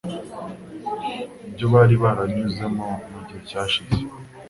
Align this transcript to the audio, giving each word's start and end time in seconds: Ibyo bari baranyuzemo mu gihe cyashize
Ibyo 1.47 1.65
bari 1.73 1.95
baranyuzemo 2.03 2.85
mu 3.11 3.19
gihe 3.27 3.41
cyashize 3.49 3.99